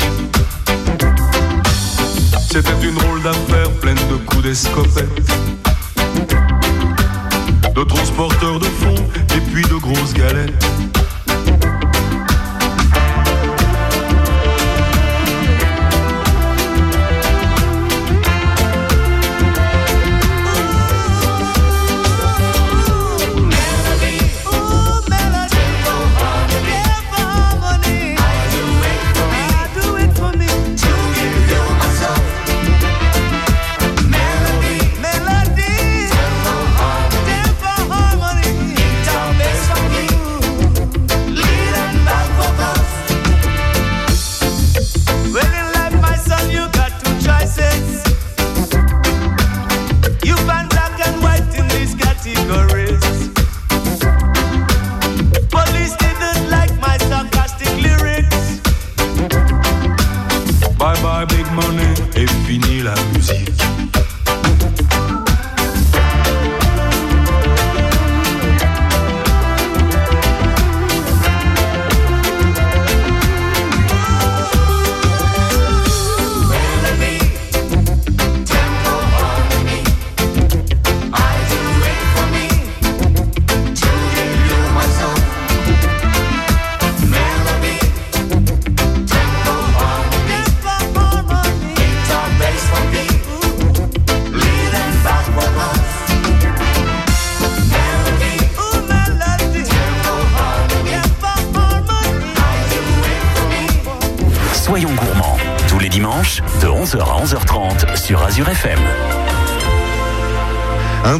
C'était 2.51 2.71
une 2.83 2.95
drôle 2.95 3.23
d'affaire 3.23 3.71
pleine 3.81 3.99
de 4.11 4.17
coups 4.25 4.43
d'escopette. 4.43 5.48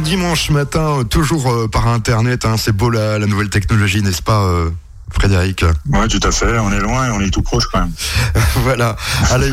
Dimanche 0.09 0.49
matin, 0.49 0.99
euh, 0.99 1.03
toujours 1.03 1.51
euh, 1.51 1.67
par 1.67 1.87
Internet, 1.87 2.43
hein, 2.43 2.55
c'est 2.57 2.71
beau 2.71 2.89
la, 2.89 3.19
la 3.19 3.27
nouvelle 3.27 3.49
technologie, 3.49 4.01
n'est-ce 4.01 4.23
pas 4.23 4.41
euh, 4.43 4.71
Frédéric? 5.11 5.63
Ouais, 5.87 6.07
tout 6.07 6.19
à 6.23 6.31
fait. 6.31 6.57
On 6.57 6.71
est 6.71 6.79
loin 6.79 7.07
et 7.07 7.11
on 7.11 7.21
est 7.21 7.29
tout 7.29 7.43
proche 7.43 7.65
quand 7.71 7.81
même. 7.81 7.91
Voilà. 8.63 8.95
Allez, 9.29 9.51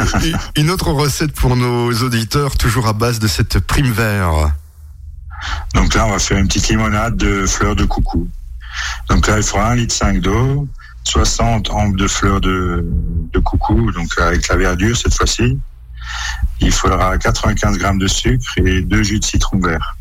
une- 0.57 0.71
autre 0.71 0.90
recette 0.92 1.33
pour 1.33 1.57
nos 1.57 1.92
auditeurs, 2.03 2.57
toujours 2.57 2.87
à 2.88 2.95
base 2.95 3.19
de 3.19 3.29
cette 3.29 3.59
prime 3.61 3.92
vert. 3.92 4.51
Donc 5.75 5.95
là, 5.95 6.07
on 6.07 6.11
va 6.12 6.19
faire 6.19 6.38
une 6.38 6.47
petite 6.49 6.69
limonade 6.69 7.16
de 7.19 7.47
fleurs 7.47 7.77
de 7.77 7.85
coucou. 7.85 8.27
Donc 9.11 9.27
là, 9.27 9.37
il 9.37 9.42
faudra 9.42 9.69
un 9.73 9.77
litre 9.77 9.95
5 9.95 10.21
d'eau, 10.21 10.66
60 11.05 11.71
ampes 11.71 11.97
de 11.97 12.09
fleurs 12.09 12.40
de, 12.40 12.83
de 13.35 13.38
coucou, 13.40 13.92
donc 13.92 14.09
avec 14.19 14.49
la 14.49 14.57
verdure 14.57 14.97
cette 14.97 15.14
fois-ci. 15.14 15.59
Il 16.61 16.73
faudra 16.73 17.19
95 17.19 17.77
grammes 17.79 17.99
de 17.99 18.07
sucre 18.09 18.47
et 18.57 18.81
deux 18.81 19.03
jus 19.03 19.21
de 19.21 19.25
citron 19.25 19.59
vert. 19.59 19.97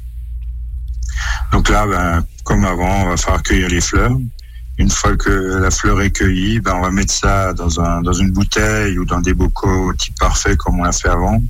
Donc 1.52 1.70
là, 1.70 1.86
ben, 1.88 2.26
comme 2.44 2.66
avant, 2.66 3.04
on 3.04 3.10
va 3.10 3.18
faire 3.18 3.42
cueillir 3.44 3.70
les 3.70 3.82
fleurs. 3.82 4.18
Une 4.78 4.90
fois 4.90 5.16
que 5.16 5.30
la 5.30 5.72
fleur 5.72 6.02
est 6.02 6.12
cueillie, 6.12 6.60
ben, 6.60 6.74
on 6.76 6.82
va 6.82 6.92
mettre 6.92 7.14
ça 7.14 7.54
dans, 7.54 7.80
un, 7.80 8.02
dans 8.02 8.14
une 8.14 8.32
bouteille 8.32 8.98
ou 9.00 9.06
dans 9.06 9.22
des 9.22 9.34
bocaux 9.34 9.94
type 9.94 10.18
parfait 10.20 10.58
comme 10.58 10.80
on 10.80 10.84
l'a 10.84 10.92
fait 10.92 11.10
avant. 11.10 11.42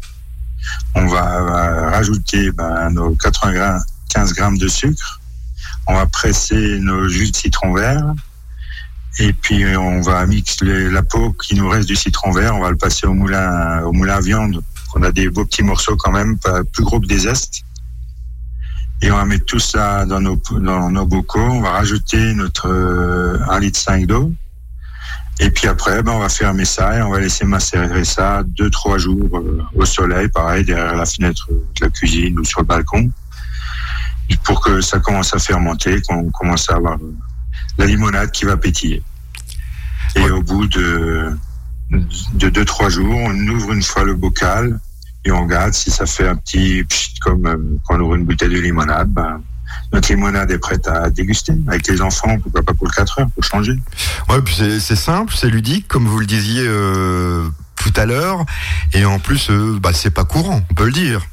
On 0.96 1.08
va, 1.08 1.42
va 1.42 1.90
rajouter 1.92 2.52
ben, 2.52 2.92
nos 2.92 3.16
95 3.16 4.34
grammes 4.34 4.58
de 4.58 4.68
sucre. 4.68 5.20
On 5.88 5.96
va 5.96 6.06
presser 6.06 6.80
nos 6.80 7.08
jus 7.08 7.32
de 7.32 7.36
citron 7.36 7.74
vert. 7.74 8.14
Et 9.18 9.32
puis 9.32 9.66
on 9.78 10.02
va 10.02 10.26
mixer 10.26 10.90
la 10.90 11.02
peau 11.02 11.32
qui 11.34 11.56
nous 11.56 11.70
reste 11.70 11.88
du 11.88 11.96
citron 11.96 12.32
vert. 12.32 12.56
On 12.56 12.62
va 12.62 12.70
le 12.70 12.78
passer 12.78 13.08
au 13.08 13.14
moulin, 13.14 13.82
au 13.84 13.94
moulin 13.94 14.16
à 14.16 14.22
viande. 14.22 14.62
On 14.96 15.04
a 15.04 15.12
des 15.12 15.30
beaux 15.30 15.46
petits 15.46 15.64
morceaux 15.64 15.96
quand 15.96 16.12
même, 16.12 16.38
pas 16.38 16.64
plus 16.64 16.84
gros 16.84 17.00
que 17.00 17.06
des 17.06 17.20
zestes. 17.20 17.64
Et 19.06 19.12
on 19.12 19.18
va 19.18 19.26
mettre 19.26 19.46
tout 19.46 19.60
ça 19.60 20.04
dans 20.08 20.20
nos, 20.20 20.42
dans 20.60 20.90
nos 20.90 21.06
bocaux. 21.06 21.40
On 21.40 21.62
va 21.62 21.74
rajouter 21.74 22.34
notre 22.34 22.68
euh, 22.70 23.38
1 23.50 23.60
litre 23.60 23.80
5 23.80 24.08
d'eau. 24.08 24.34
Et 25.40 25.52
puis 25.52 25.68
après, 25.68 26.02
ben, 26.02 26.14
on 26.14 26.20
va 26.20 26.30
fermer 26.30 26.66
ça 26.66 26.98
et 26.98 27.04
on 27.04 27.12
va 27.12 27.20
laisser 27.20 27.46
macérer 27.46 28.04
ça 28.04 28.42
deux, 28.44 28.72
trois 28.72 28.98
jours 28.98 29.38
euh, 29.38 29.62
au 29.76 29.86
soleil, 29.86 30.28
pareil, 30.30 30.66
derrière 30.66 30.96
la 30.96 31.06
fenêtre 31.06 31.48
de 31.52 31.86
la 31.86 31.92
cuisine 31.92 32.40
ou 32.40 32.44
sur 32.44 32.62
le 32.62 32.66
balcon, 32.66 33.12
pour 34.44 34.60
que 34.60 34.82
ça 34.82 34.98
commence 34.98 35.36
à 35.36 35.38
fermenter, 35.40 36.02
qu'on 36.02 36.32
commence 36.32 36.68
à 36.72 36.78
avoir 36.78 36.96
euh, 36.96 37.16
la 37.78 37.86
limonade 37.86 38.32
qui 38.32 38.46
va 38.46 38.58
pétiller. 38.58 39.04
Et 40.16 40.32
au 40.32 40.42
bout 40.42 40.66
de, 40.66 41.38
de 41.92 42.50
deux, 42.50 42.66
trois 42.66 42.90
jours, 42.90 43.16
on 43.16 43.48
ouvre 43.50 43.72
une 43.72 43.84
fois 43.84 44.04
le 44.04 44.16
bocal 44.16 44.80
et 45.26 45.32
on 45.32 45.44
regarde 45.44 45.74
si 45.74 45.92
ça 45.92 46.06
fait 46.06 46.28
un 46.28 46.36
petit 46.36 46.84
pchit 46.84 47.16
comme 47.22 47.46
euh, 47.48 47.58
quand 47.86 47.96
on 47.98 48.00
ouvre 48.02 48.16
une 48.16 48.26
bouteille 48.26 48.50
de 48.50 48.60
limonade. 48.60 49.10
Ben, 49.10 49.42
notre 49.92 50.12
limonade 50.14 50.52
est 50.52 50.58
prête 50.60 50.88
à 50.88 51.10
déguster 51.10 51.54
avec 51.68 51.88
les 51.88 52.02
enfants, 52.02 52.38
pourquoi 52.40 52.62
pas 52.64 52.74
pour 52.74 52.88
le 52.88 52.94
4 52.94 53.20
heures, 53.20 53.28
pour 53.34 53.44
changer. 53.44 53.74
Ouais, 54.30 54.42
puis 54.42 54.56
c'est 54.80 54.96
simple, 54.96 55.34
c'est 55.36 55.50
ludique, 55.50 55.88
comme 55.88 56.08
vous 56.08 56.20
le 56.20 56.26
disiez 56.26 56.64
euh, 56.66 57.48
tout 57.76 57.94
à 57.96 58.06
l'heure. 58.06 58.46
Et 58.94 59.04
en 59.06 59.20
plus, 59.20 59.50
euh, 59.50 59.78
bah, 59.82 59.92
c'est 59.94 60.12
pas 60.12 60.24
courant, 60.24 60.62
on 60.70 60.74
peut 60.74 60.86
le 60.86 60.92
dire. 60.92 61.26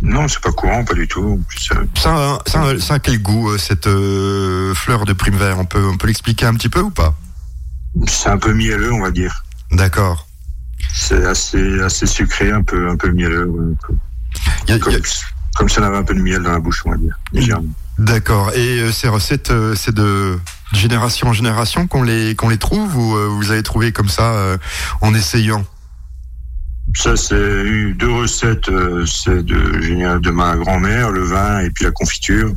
Non, 0.00 0.26
c'est 0.26 0.40
pas 0.40 0.52
courant, 0.52 0.84
pas 0.84 0.94
du 0.94 1.06
tout. 1.06 1.40
Euh, 1.72 1.84
Ça, 1.94 2.10
a- 2.14 2.38
ça, 2.46 2.62
a- 2.62 2.78
ça 2.78 2.94
a 2.94 2.98
quel 2.98 3.20
goût, 3.22 3.56
cette 3.58 3.86
euh, 3.86 4.74
fleur 4.74 5.04
de 5.04 5.12
prime 5.12 5.36
vert? 5.36 5.58
On 5.58 5.64
peut, 5.66 5.84
on 5.84 5.96
peut 5.96 6.06
l'expliquer 6.08 6.46
un 6.46 6.54
petit 6.54 6.70
peu 6.70 6.80
ou 6.80 6.90
pas? 6.90 7.14
C'est 8.06 8.30
un 8.30 8.38
peu 8.38 8.52
mielleux, 8.54 8.92
on 8.92 9.02
va 9.02 9.10
dire. 9.10 9.44
D'accord. 9.70 10.26
C'est 10.94 11.24
assez, 11.26 11.80
assez 11.80 12.06
sucré, 12.06 12.50
un 12.50 12.62
peu, 12.62 12.88
un 12.88 12.96
peu 12.96 13.10
mielleux. 13.10 13.46
ouais, 13.48 14.78
comme, 14.78 14.94
a- 14.94 14.98
comme 15.56 15.68
si 15.68 15.78
on 15.78 15.82
avait 15.82 15.96
un 15.98 16.02
peu 16.02 16.14
de 16.14 16.20
miel 16.22 16.42
dans 16.42 16.52
la 16.52 16.58
bouche, 16.60 16.82
on 16.86 16.90
va 16.90 16.96
dire. 16.96 17.18
légèrement. 17.32 17.68
D'accord. 17.98 18.50
Et 18.54 18.80
euh, 18.80 18.90
ces 18.92 19.08
recettes, 19.08 19.50
euh, 19.50 19.74
c'est 19.74 19.94
de 19.94 20.38
génération 20.72 21.28
en 21.28 21.32
génération 21.34 21.86
qu'on 21.86 22.02
les, 22.02 22.34
qu'on 22.34 22.48
les 22.48 22.56
trouve 22.58 22.96
ou 22.96 23.16
euh, 23.16 23.26
vous 23.28 23.50
avez 23.50 23.62
trouvé 23.62 23.92
comme 23.92 24.08
ça 24.08 24.32
euh, 24.32 24.56
en 25.02 25.12
essayant? 25.14 25.64
Ça, 26.96 27.16
c'est 27.16 27.36
eu 27.36 27.94
deux 27.94 28.10
recettes. 28.12 28.70
C'est 29.06 29.44
de, 29.44 30.18
de 30.18 30.30
ma 30.30 30.56
grand-mère, 30.56 31.10
le 31.10 31.22
vin 31.22 31.60
et 31.60 31.70
puis 31.70 31.84
la 31.84 31.90
confiture. 31.90 32.52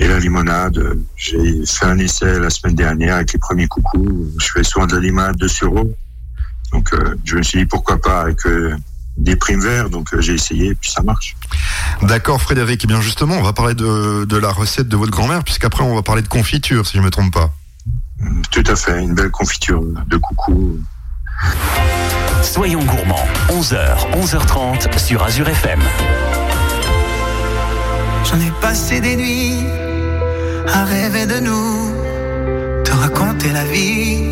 Et 0.00 0.08
la 0.08 0.18
limonade, 0.18 0.98
j'ai 1.16 1.64
fait 1.66 1.84
un 1.86 1.98
essai 1.98 2.38
la 2.40 2.50
semaine 2.50 2.74
dernière 2.74 3.16
avec 3.16 3.32
les 3.34 3.38
premiers 3.38 3.68
coucous. 3.68 4.32
Je 4.40 4.46
fais 4.54 4.64
souvent 4.64 4.86
de 4.86 4.94
la 4.94 5.00
limonade 5.00 5.36
de 5.36 5.46
sureau. 5.48 5.92
Donc, 6.72 6.92
euh, 6.92 7.16
je 7.24 7.36
me 7.36 7.42
suis 7.42 7.58
dit 7.60 7.66
pourquoi 7.66 8.00
pas 8.00 8.22
avec 8.22 8.44
euh, 8.46 8.76
des 9.16 9.36
primes 9.36 9.60
verts. 9.60 9.90
Donc, 9.90 10.12
euh, 10.14 10.20
j'ai 10.20 10.34
essayé 10.34 10.68
et 10.68 10.74
puis 10.74 10.90
ça 10.90 11.02
marche. 11.02 11.36
D'accord, 12.02 12.40
Frédéric. 12.40 12.82
Eh 12.84 12.86
bien, 12.86 13.00
justement, 13.00 13.34
on 13.34 13.42
va 13.42 13.52
parler 13.52 13.74
de, 13.74 14.24
de 14.24 14.36
la 14.36 14.50
recette 14.50 14.88
de 14.88 14.96
votre 14.96 15.12
grand-mère, 15.12 15.44
puisqu'après, 15.44 15.82
on 15.82 15.94
va 15.94 16.02
parler 16.02 16.22
de 16.22 16.28
confiture, 16.28 16.86
si 16.86 16.96
je 16.96 17.02
me 17.02 17.10
trompe 17.10 17.32
pas. 17.32 17.52
Tout 18.50 18.64
à 18.66 18.76
fait, 18.76 19.02
une 19.02 19.14
belle 19.14 19.30
confiture 19.30 19.82
de 20.06 20.16
coucou. 20.16 20.78
Soyons 22.42 22.84
gourmands. 22.84 23.26
11h, 23.48 24.10
11h30 24.12 24.98
sur 24.98 25.22
Azure 25.22 25.48
FM. 25.48 25.80
J'en 28.24 28.40
ai 28.40 28.52
passé 28.60 29.00
des 29.00 29.16
nuits 29.16 29.64
à 30.72 30.84
rêver 30.84 31.26
de 31.26 31.40
nous, 31.40 32.82
te 32.84 32.92
raconter 32.92 33.50
la 33.50 33.64
vie 33.64 34.22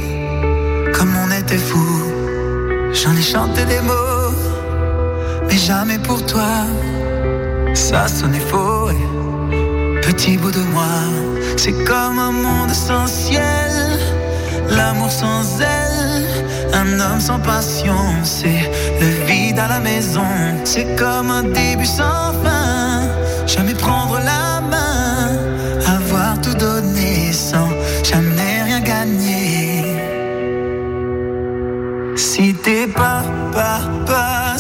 comme 0.93 1.15
on 1.17 1.31
était 1.31 1.59
fou. 1.59 2.10
J'en 2.93 3.17
ai 3.17 3.23
chanté 3.23 3.65
des 3.65 3.81
mots, 3.81 4.35
mais 5.47 5.57
jamais 5.57 5.99
pour 5.99 6.25
toi. 6.27 6.65
Ça 7.75 8.09
sonnait 8.09 8.41
faux, 8.41 8.91
et 8.91 10.01
petit 10.03 10.37
bout 10.37 10.51
de 10.51 10.63
moi. 10.75 10.99
C'est 11.57 11.85
comme 11.85 12.19
un 12.19 12.33
monde 12.33 12.71
sans 12.71 13.07
ciel, 13.07 13.99
l'amour 14.71 15.11
sans 15.11 15.61
elle, 15.61 16.27
un 16.75 17.01
homme 17.01 17.21
sans 17.21 17.39
passion. 17.39 17.97
C'est 18.25 18.71
le 19.01 19.25
vide 19.27 19.59
à 19.59 19.69
la 19.69 19.81
maison. 19.81 20.27
C'est 20.65 20.97
comme 20.97 21.31
un 21.31 21.45
début 21.45 21.87
sans 21.87 22.33
fin. 22.43 23.03
Jamais 23.47 23.75
prendre 23.75 24.19
la 24.19 24.50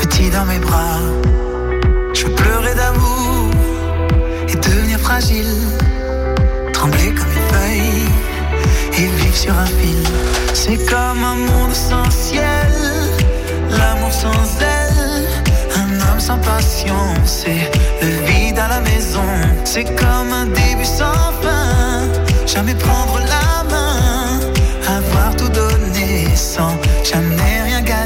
Petit 0.00 0.30
dans 0.30 0.44
mes 0.44 0.58
bras, 0.58 1.00
je 2.14 2.26
pleurais 2.26 2.74
d'amour 2.74 3.50
et 4.48 4.54
devenir 4.54 4.98
fragile, 5.00 5.54
trembler 6.72 7.14
comme 7.14 7.32
une 7.32 7.48
feuille 7.54 8.08
et 8.98 9.06
vivre 9.06 9.36
sur 9.36 9.58
un 9.58 9.66
fil. 9.66 10.04
C'est 10.54 10.78
comme 10.86 11.24
un 11.24 11.34
monde 11.34 11.74
sans 11.74 12.08
ciel, 12.10 12.72
l'amour 13.70 14.12
sans 14.12 14.44
elle, 14.60 15.26
un 15.76 16.00
homme 16.00 16.20
sans 16.20 16.38
passion, 16.38 17.14
c'est 17.24 17.70
le 18.02 18.10
vide 18.26 18.58
à 18.58 18.68
la 18.68 18.80
maison. 18.80 19.28
C'est 19.64 19.84
comme 19.84 20.32
un 20.32 20.46
début 20.46 20.84
sans 20.84 21.32
fin, 21.42 22.06
jamais 22.46 22.74
prendre 22.74 23.18
la 23.18 23.64
main, 23.64 24.40
avoir 24.86 25.34
tout 25.36 25.48
donné 25.48 26.28
sans 26.36 26.72
jamais 27.02 27.67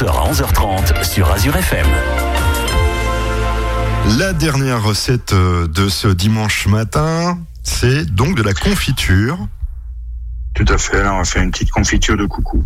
11h 0.00 0.08
à 0.08 0.32
11h30 0.32 1.04
sur 1.04 1.30
Azure 1.30 1.54
FM. 1.56 1.86
La 4.18 4.32
dernière 4.32 4.82
recette 4.82 5.34
euh, 5.34 5.68
de 5.68 5.90
ce 5.90 6.08
dimanche 6.08 6.66
matin, 6.66 7.38
c'est 7.62 8.06
donc 8.06 8.34
de 8.34 8.42
la 8.42 8.54
confiture. 8.54 9.38
Tout 10.54 10.64
à 10.68 10.78
fait. 10.78 11.02
Là, 11.02 11.12
on 11.12 11.18
va 11.18 11.24
faire 11.24 11.42
une 11.42 11.50
petite 11.50 11.70
confiture 11.70 12.16
de 12.16 12.24
coucou. 12.24 12.64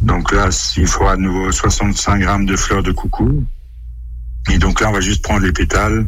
Donc 0.00 0.30
là, 0.30 0.48
il 0.76 0.86
faudra 0.86 1.12
à 1.12 1.16
nouveau 1.16 1.50
65 1.50 2.20
grammes 2.20 2.46
de 2.46 2.54
fleurs 2.54 2.84
de 2.84 2.92
coucou. 2.92 3.44
Et 4.52 4.58
donc 4.58 4.80
là, 4.80 4.90
on 4.90 4.92
va 4.92 5.00
juste 5.00 5.24
prendre 5.24 5.40
les 5.40 5.52
pétales. 5.52 6.06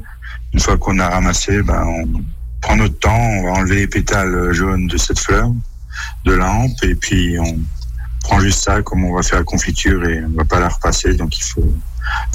Une 0.52 0.60
fois 0.60 0.78
qu'on 0.78 1.00
a 1.00 1.08
ramassé, 1.08 1.60
ben, 1.62 1.82
on 1.84 2.22
prend 2.60 2.76
notre 2.76 2.98
temps, 3.00 3.18
on 3.18 3.46
va 3.46 3.50
enlever 3.58 3.76
les 3.76 3.88
pétales 3.88 4.52
jaunes 4.52 4.86
de 4.86 4.96
cette 4.96 5.18
fleur, 5.18 5.50
de 6.24 6.32
la 6.34 6.52
hampe, 6.52 6.84
et 6.84 6.94
puis 6.94 7.36
on 7.40 7.58
prend 8.28 8.40
juste 8.40 8.62
ça, 8.62 8.82
comme 8.82 9.04
on 9.04 9.14
va 9.14 9.22
faire 9.22 9.38
la 9.38 9.44
confiture, 9.44 10.04
et 10.04 10.22
on 10.22 10.36
va 10.36 10.44
pas 10.44 10.60
la 10.60 10.68
repasser. 10.68 11.14
Donc 11.14 11.38
il 11.38 11.42
faut 11.42 11.74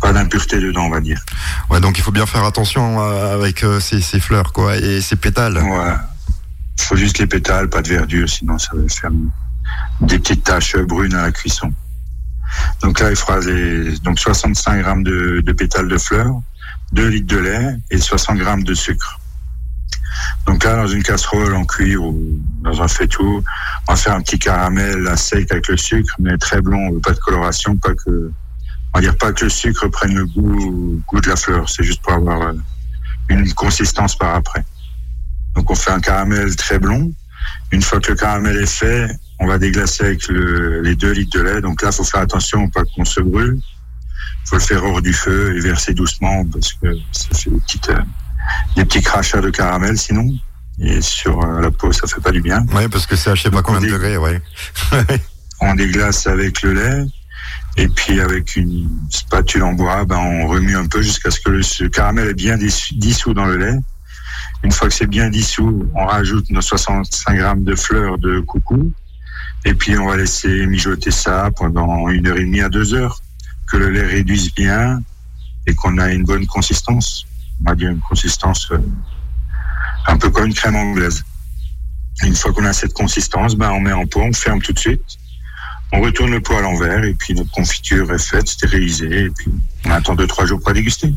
pas 0.02 0.12
d'impureté 0.12 0.60
dedans, 0.60 0.86
on 0.86 0.90
va 0.90 1.02
dire. 1.02 1.24
Ouais, 1.70 1.80
donc 1.80 1.98
il 1.98 2.04
faut 2.04 2.12
bien 2.12 2.26
faire 2.26 2.44
attention 2.44 3.00
euh, 3.00 3.36
avec 3.36 3.64
euh, 3.64 3.80
ces, 3.80 4.02
ces 4.02 4.20
fleurs, 4.20 4.52
quoi, 4.54 4.76
et 4.76 5.02
ces 5.02 5.16
pétales. 5.16 5.58
Ouais. 5.58 5.94
Il 6.80 6.84
faut 6.84 6.96
juste 6.96 7.20
les 7.20 7.28
pétales, 7.28 7.70
pas 7.70 7.84
de 7.84 7.90
verdure, 7.90 8.28
sinon 8.28 8.58
ça 8.58 8.72
va 8.74 8.88
faire 8.90 9.12
des 10.02 10.18
petites 10.18 10.44
taches 10.44 10.76
brunes 10.78 11.14
à 11.14 11.24
la 11.24 11.32
cuisson. 11.32 11.72
Donc 12.82 13.00
là, 13.00 13.12
il 13.12 13.16
fera 13.16 13.40
les, 13.40 13.98
donc 14.00 14.20
65 14.20 14.82
grammes 14.82 15.04
de, 15.04 15.42
de 15.42 15.52
pétales 15.54 15.88
de 15.88 15.98
fleurs, 15.98 16.42
2 16.94 17.08
litres 17.08 17.28
de 17.28 17.38
lait 17.38 17.76
et 17.92 18.00
60 18.00 18.38
grammes 18.38 18.64
de 18.64 18.74
sucre. 18.74 19.20
Donc 20.48 20.64
là, 20.64 20.76
dans 20.76 20.88
une 20.88 21.04
casserole 21.04 21.54
en 21.56 21.66
cuir 21.66 22.04
ou 22.04 22.40
dans 22.62 22.82
un 22.82 22.88
faitout, 22.88 23.44
on 23.88 23.92
va 23.94 23.96
faire 23.98 24.14
un 24.16 24.22
petit 24.22 24.40
caramel 24.40 25.08
à 25.08 25.18
sec 25.18 25.52
avec 25.52 25.68
le 25.68 25.78
sucre, 25.78 26.14
mais 26.20 26.38
très 26.38 26.62
blond, 26.62 27.00
pas 27.00 27.12
de 27.14 27.20
coloration, 27.20 27.78
pas 27.78 27.94
que, 27.94 28.32
on 28.94 28.98
va 29.00 29.02
dire 29.02 29.18
pas 29.18 29.32
que 29.32 29.46
le 29.46 29.50
sucre 29.50 29.88
prenne 29.88 30.16
le 30.16 30.26
goût, 30.26 31.02
goût 31.08 31.22
de 31.22 31.30
la 31.30 31.36
fleur. 31.36 31.70
C'est 31.70 31.84
juste 31.84 32.02
pour 32.02 32.14
avoir 32.14 32.42
euh, 32.42 32.54
une 33.30 33.52
consistance 33.54 34.18
par 34.18 34.36
après. 34.36 34.64
Donc 35.56 35.70
on 35.70 35.76
fait 35.76 35.92
un 35.92 36.00
caramel 36.02 36.56
très 36.56 36.80
blond. 36.80 37.12
Une 37.72 37.82
fois 37.82 38.00
que 38.00 38.12
le 38.12 38.18
caramel 38.18 38.58
est 38.58 38.66
fait, 38.66 39.08
on 39.40 39.48
va 39.48 39.58
déglacer 39.58 40.04
avec 40.06 40.28
le- 40.28 40.82
les 40.82 40.96
2 40.96 41.12
litres 41.12 41.38
de 41.38 41.44
lait. 41.44 41.62
Donc 41.62 41.82
là, 41.82 41.92
faut 41.92 42.04
faire 42.04 42.22
attention 42.22 42.70
pas 42.70 42.84
qu'on 42.96 43.06
se 43.06 43.20
brûle. 43.20 43.60
faut 44.46 44.58
le 44.58 44.62
faire 44.62 44.84
hors 44.84 45.02
du 45.02 45.14
feu 45.14 45.56
et 45.56 45.60
verser 45.62 45.94
doucement 45.94 46.46
parce 46.46 46.74
que 46.74 46.88
ça 47.12 47.30
fait 47.34 47.50
des, 47.50 47.60
petites, 47.62 47.90
euh, 47.90 48.02
des 48.76 48.86
petits 48.86 49.02
crachats 49.02 49.42
de 49.42 49.50
caramel 49.50 49.98
sinon. 49.98 50.28
Et 50.80 51.02
sur 51.02 51.44
euh, 51.44 51.62
la 51.62 51.72
peau, 51.72 51.92
ça 51.92 52.08
fait 52.08 52.22
pas 52.22 52.32
du 52.32 52.42
bien. 52.42 52.66
Ouais, 52.74 52.90
parce 52.90 53.06
que 53.06 53.16
c'est 53.16 53.30
à 53.30 53.36
je 53.36 53.44
sais 53.44 53.52
pas 53.52 53.62
combien 53.62 53.82
de 53.82 53.88
degrés, 53.88 54.18
ouais. 54.18 54.42
On 55.62 55.76
déglace 55.76 56.28
avec 56.28 56.62
le 56.64 56.74
lait. 56.74 57.06
Et 57.78 57.88
puis 57.88 58.20
avec 58.20 58.56
une 58.56 58.90
spatule 59.10 59.64
en 59.64 59.74
bois, 59.74 60.06
ben, 60.06 60.18
on 60.18 60.48
remue 60.48 60.76
un 60.78 60.86
peu 60.86 61.02
jusqu'à 61.02 61.32
ce 61.32 61.40
que 61.40 61.50
le, 61.50 61.64
ce 61.64 61.86
caramel 61.86 62.28
est 62.28 62.34
bien 62.34 62.58
dis- 62.58 62.90
dissous 62.94 63.34
dans 63.34 63.46
le 63.46 63.58
lait. 63.58 63.80
Une 64.64 64.72
fois 64.72 64.88
que 64.90 64.94
c'est 64.94 65.08
bien 65.08 65.30
dissous, 65.30 65.90
on 65.96 66.06
rajoute 66.06 66.50
nos 66.50 66.62
65 66.62 67.36
grammes 67.36 67.64
de 67.64 67.76
fleurs 67.76 68.18
de 68.18 68.40
coucou. 68.42 68.92
Et 69.66 69.74
puis 69.74 69.98
on 69.98 70.08
va 70.08 70.18
laisser 70.18 70.68
mijoter 70.68 71.12
ça 71.12 71.50
pendant 71.56 72.10
une 72.10 72.28
heure 72.28 72.38
et 72.38 72.44
demie 72.44 72.62
à 72.62 72.70
deux 72.70 72.94
heures. 72.94 73.20
Que 73.72 73.78
le 73.78 73.90
lait 73.90 74.06
réduise 74.06 74.54
bien 74.54 75.02
et 75.66 75.74
qu'on 75.74 75.98
a 75.98 76.12
une 76.12 76.24
bonne 76.24 76.46
consistance. 76.46 77.26
On 77.62 77.70
va 77.70 77.76
dire 77.76 77.90
une 77.90 78.00
consistance 78.00 78.70
euh, 78.72 78.80
un 80.08 80.18
peu 80.18 80.30
comme 80.30 80.48
une 80.48 80.54
crème 80.54 80.76
anglaise. 80.76 81.24
Une 82.24 82.36
fois 82.36 82.54
qu'on 82.54 82.66
a 82.66 82.74
cette 82.74 82.94
consistance, 82.94 83.56
ben 83.56 83.72
on 83.72 83.80
met 83.80 83.92
en 83.92 84.06
pot, 84.06 84.22
on 84.22 84.34
ferme 84.34 84.62
tout 84.62 84.74
de 84.74 84.80
suite. 84.80 85.02
On 85.92 86.02
retourne 86.02 86.32
le 86.32 86.42
pot 86.42 86.56
à 86.56 86.62
l'envers 86.62 87.04
et 87.04 87.14
puis 87.14 87.34
notre 87.34 87.52
confiture 87.52 88.12
est 88.12 88.20
faite, 88.20 88.48
stérilisée 88.48 89.26
et 89.26 89.30
puis 89.30 89.52
on 89.86 89.92
attend 89.92 90.16
deux 90.16 90.28
trois 90.28 90.46
jours 90.46 90.60
pour 90.60 90.70
la 90.70 90.76
déguster. 90.76 91.14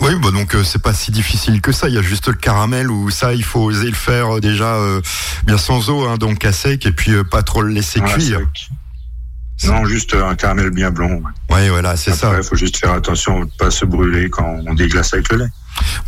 Oui, 0.00 0.12
bah 0.22 0.30
donc 0.30 0.54
euh, 0.54 0.62
c'est 0.62 0.82
pas 0.82 0.92
si 0.92 1.10
difficile 1.10 1.60
que 1.60 1.72
ça. 1.72 1.88
Il 1.88 1.94
y 1.94 1.98
a 1.98 2.02
juste 2.02 2.28
le 2.28 2.34
caramel 2.34 2.90
où 2.90 3.10
ça, 3.10 3.34
il 3.34 3.44
faut 3.44 3.60
oser 3.60 3.88
le 3.88 3.94
faire 3.94 4.36
euh, 4.36 4.40
déjà 4.40 4.74
euh, 4.74 5.00
bien 5.44 5.58
sans 5.58 5.90
eau, 5.90 6.06
hein, 6.06 6.16
donc 6.16 6.44
à 6.44 6.52
sec, 6.52 6.86
et 6.86 6.92
puis 6.92 7.12
pas 7.30 7.42
trop 7.42 7.62
le 7.62 7.72
laisser 7.72 8.00
cuire. 8.00 8.40
Non, 9.64 9.84
juste 9.86 10.14
un 10.14 10.34
caramel 10.34 10.70
bien 10.70 10.90
blond. 10.90 11.22
ouais. 11.22 11.32
Oui, 11.50 11.68
voilà, 11.68 11.96
c'est 11.96 12.12
ça. 12.12 12.32
Il 12.36 12.44
faut 12.44 12.56
juste 12.56 12.76
faire 12.76 12.92
attention 12.92 13.40
de 13.40 13.44
ne 13.46 13.50
pas 13.58 13.70
se 13.70 13.84
brûler 13.84 14.28
quand 14.28 14.58
on 14.66 14.74
déglace 14.74 15.14
avec 15.14 15.30
le 15.32 15.38
lait. 15.38 15.48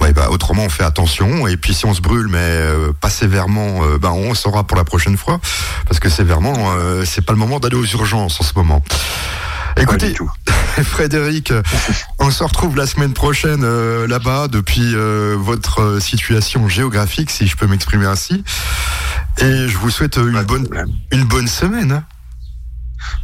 Ouais, 0.01 0.13
bah 0.13 0.29
autrement 0.31 0.65
on 0.65 0.69
fait 0.69 0.85
attention. 0.85 1.47
Et 1.47 1.57
puis 1.57 1.75
si 1.75 1.87
on 1.87 1.95
se 1.95 2.01
brûle, 2.01 2.29
mais 2.29 2.39
euh, 2.39 2.93
pas 2.93 3.11
sévèrement, 3.11 3.85
euh, 3.85 3.99
bah 3.99 4.13
on 4.13 4.35
saura 4.35 4.65
pour 4.65 4.77
la 4.77 4.85
prochaine 4.85 5.17
fois, 5.17 5.41
parce 5.87 5.99
que 6.01 6.09
sévèrement, 6.09 6.73
euh, 6.77 7.05
c'est 7.05 7.25
pas 7.25 7.33
le 7.33 7.39
moment 7.39 7.59
d'aller 7.59 7.77
aux 7.77 7.85
urgences 7.87 8.41
en 8.41 8.45
ce 8.45 8.53
moment. 8.57 8.83
Écoutez, 9.81 10.15
Frédéric, 10.83 11.53
on 12.19 12.31
se 12.31 12.43
retrouve 12.45 12.77
la 12.77 12.87
semaine 12.87 13.13
prochaine 13.13 13.63
euh, 13.63 14.07
là-bas 14.09 14.49
depuis 14.49 14.95
euh, 14.95 15.37
votre 15.39 16.01
situation 16.01 16.69
géographique, 16.69 17.31
si 17.31 17.47
je 17.47 17.57
peux 17.57 17.67
m'exprimer 17.67 18.07
ainsi. 18.07 18.43
Et 19.39 19.69
je 19.69 19.79
vous 19.79 19.91
souhaite 19.91 20.17
une 20.17 20.43
bonne, 20.43 20.69
une 21.13 21.25
bonne 21.25 21.47
semaine. 21.49 22.03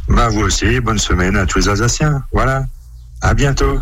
Bah, 0.07 0.29
vous 0.29 0.41
aussi, 0.41 0.79
bonne 0.79 0.99
semaine 0.99 1.35
à 1.37 1.45
tous 1.45 1.59
les 1.59 1.69
Alsaciens. 1.69 2.23
Voilà. 2.31 2.65
À 3.21 3.33
bientôt. 3.33 3.79